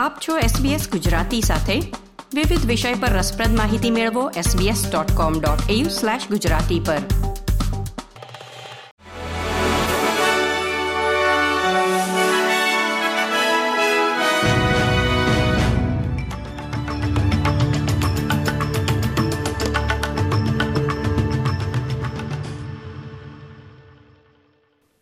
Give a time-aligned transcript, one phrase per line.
[0.00, 1.80] આપ છો SBS ગુજરાતી સાથે.
[2.34, 6.98] વિવિધ વિષય પર રસપ્રદ માહિતી મેળવો sbs.com.au/gujarati પર.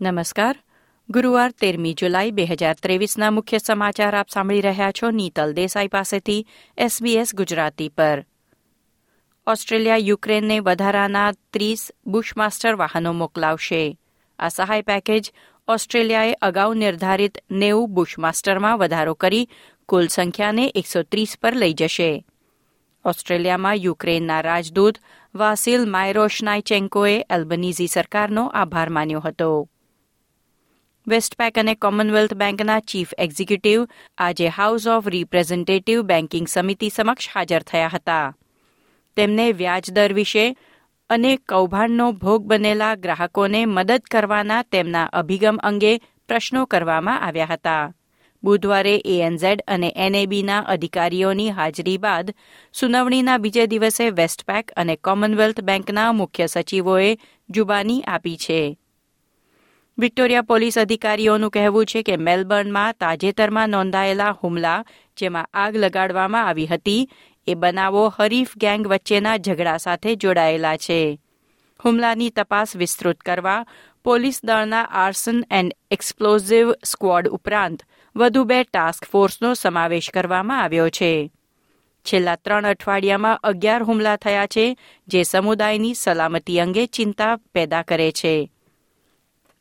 [0.00, 0.62] નમસ્કાર.
[1.10, 6.46] ગુરુવાર તેરમી જુલાઈ બે હજાર ત્રેવીસના મુખ્ય સમાચાર આપ સાંભળી રહ્યા છો નીતલ દેસાઈ પાસેથી
[6.78, 8.26] એસબીએસ ગુજરાતી પર.
[9.46, 13.98] ઓસ્ટ્રેલિયા યુક્રેનને વધારાના ત્રીસ બુશમાસ્ટર વાહનો મોકલાવશે.
[14.38, 15.32] આ સહાય પેકેજ
[15.68, 19.48] ઓસ્ટ્રેલિયાએ અગાઉ નિર્ધારિત નેવું બુશમાસ્ટરમાં વધારો કરી
[19.88, 22.24] કુલ સંખ્યાને એકસો ત્રીસ પર લઈ જશે.
[23.04, 24.98] ઓસ્ટ્રેલિયામાં યુક્રેનના રાજદૂત
[25.34, 29.69] વાસિલ માયરોશનાયચેન્કોએ એલ્બનીઝી સરકારનો આભાર માન્યો હતો.
[31.10, 33.86] વેસ્ટપેક અને કોમનવેલ્થ બેંકના ચીફ એક્ઝિક્યુટિવ,
[34.18, 38.26] આજે હાઉસ ઓફ રિપ્રેઝેન્ટેટિવ બેન્કિંગ સમિતિ સમક્ષ હાજર થયા હતા.
[39.16, 40.54] તેમને વ્યાજદર વિશે
[41.10, 45.92] અને કૌભાંડનો ભોગ બનેલા ગ્રાહકોને મદદ કરવાના તેમના અભિગમ અંગે
[46.28, 47.92] પ્રશ્નો કરવામાં આવ્યા હતા.
[48.42, 52.30] બુધવારે એએનઝેડ અને એનએબીના અધિકારીઓની હાજરી બાદ
[52.74, 57.10] સુનાવણીના બીજે દિવસે વેસ્ટપેક અને કોમનવેલ્થ બેંકના મુખ્ય સચિવોએ
[57.50, 58.60] જુબાની આપી છે.
[60.00, 64.84] વિક્ટોરિયા પોલીસ અધિકારીઓનું કહેવું છે કે મેલબર્નમાં તાજેતરમાં નોંધાયેલા હુમલા,
[65.16, 67.08] જેમાં આગ લગાડવામાં આવી હતી,
[67.46, 71.18] એ બનાવો હરીફ ગેંગ વચ્ચેના ઝઘડા સાથે જોડાયેલા છે.
[71.84, 73.64] હુમલાની તપાસ વિસ્તૃત કરવા
[74.04, 77.82] પોલીસ દળના આર્સન એન્ડ એક્સપ્લોઝિવ સ્ક્વોડ ઉપરાંત
[78.16, 81.30] વધુ બે ટાસ્ક ફોર્સનો સમાવેશ કરવામાં આવ્યો છે.
[82.06, 84.66] છેલ્લા ત્રણ અઠવાડિયામાં અગિયાર હુમલા થયા છે,
[85.08, 88.34] જે સમુદાયની સલામતી અંગે ચિંતા પેદા કરે છે.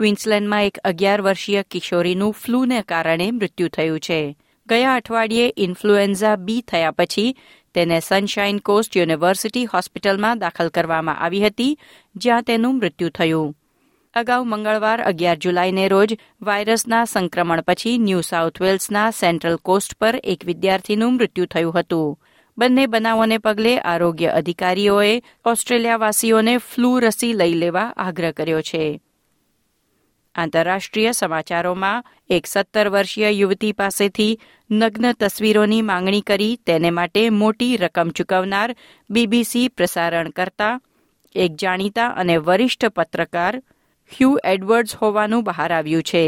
[0.00, 4.36] ક્વીન્સલેન્ડમાં એક અગિયાર વર્ષીય કિશોરીનું ફ્લૂને કારણે મૃત્યુ થયું છે.
[4.68, 7.36] ગયા અઠવાડિયે ઇન્ફ્લુએન્ઝા બી થયા પછી
[7.74, 11.78] તેને સનશાઇન કોસ્ટ યુનિવર્સિટી હોસ્પિટલમાં દાખલ કરવામાં આવી હતી,
[12.16, 13.56] જ્યાં તેનું મૃત્યુ થયું.
[14.14, 20.44] અગાઉ મંગળવાર અગિયાર જુલાઈને રોજ વાયરસના સંક્રમણ પછી ન્યૂ સાઉથ વેલ્સના સેન્ટ્રલ કોસ્ટ પર એક
[20.44, 22.18] વિદ્યાર્થીનું મૃત્યુ થયું હતું.
[22.58, 29.00] બંને બનાવોને પગલે આરોગ્ય અધિકારીઓએ ઓસ્ટ્રેલિયાવાસીઓને ફ્લૂ રસી લઈ લેવા આગ્રહ કર્યો છે.
[30.40, 34.38] આંતરરાષ્ટ્રીય સમાચારોમાં એક સત્તર વર્ષીય યુવતી પાસેથી
[34.70, 38.70] નગ્ન તસવીરોની માંગણી કરી તેને માટે મોટી રકમ ચૂકવનાર
[39.10, 40.74] બીબીસી પ્રસારણ કરતા
[41.34, 43.54] એક જાણીતા અને વરિષ્ઠ પત્રકાર
[44.12, 46.24] હ્યુ એડવર્ડ્સ હોવાનું બહાર આવ્યું છે.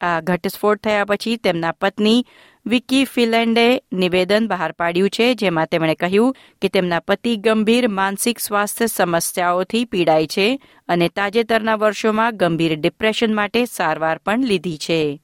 [0.00, 2.24] આ ઘટસ્ફોટ થયા પછી તેમના પત્ની
[2.66, 8.86] વિકી ફિલેન્ડે નિવેદન બહાર પાડ્યું છે, જેમાં તેમણે કહ્યું કે તેમના પતિ ગંભીર માનસિક સ્વાસ્થ્ય
[8.86, 10.46] સમસ્યાઓથી પીડાય છે
[10.88, 15.20] અને તાજેતરના વર્ષોમાં ગંભીર ડિપ્રેશન માટે સારવાર પણ લીધી છે.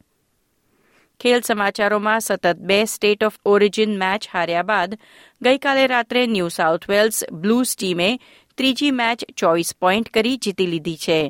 [1.20, 4.98] ખેલ સમાચારોમાં સતત બે સ્ટેટ ઓફ ઓરિજિન મેચ હાર્યા બાદ
[5.42, 8.10] ગઈકાલે રાત્રે ન્યૂ સાઉથ વેલ્સ બ્લુઝ ટીમે
[8.58, 11.20] ત્રીજી મેચ ચોવીસ પોઈન્ટ કરી જીતી લીધી છે.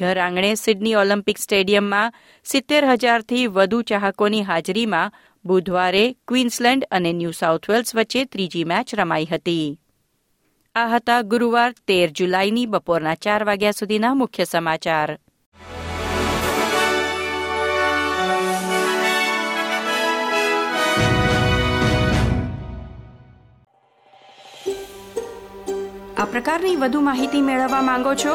[0.00, 2.14] ઘર આંગણે સિડની ઓલિમ્પિક સ્ટેડિયમમાં
[2.46, 9.30] સિત્તેર હજારથી વધુ ચાહકોની હાજરીમાં બુધવારે ક્વીન્સલેન્ડ અને ન્યૂ સાઉથ વેલ્સ વચ્ચે ત્રીજી મેચ રમાઈ
[9.32, 9.66] હતી.
[10.74, 15.10] આ હતા ગુરુવાર તેર જુલાઈની બપોરના ચાર વાગ્યા સુધીના મુખ્ય સમાચાર.
[26.20, 28.34] આ પ્રકારની વધુ માહિતી મેળવવા માંગો છો?